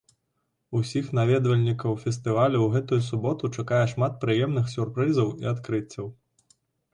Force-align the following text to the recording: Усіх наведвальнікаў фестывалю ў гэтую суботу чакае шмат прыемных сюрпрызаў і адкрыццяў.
Усіх 0.77 1.09
наведвальнікаў 1.17 1.93
фестывалю 2.03 2.57
ў 2.61 2.67
гэтую 2.77 2.99
суботу 3.09 3.51
чакае 3.57 3.83
шмат 3.93 4.17
прыемных 4.25 4.73
сюрпрызаў 4.73 5.29
і 5.45 5.53
адкрыццяў. 5.55 6.11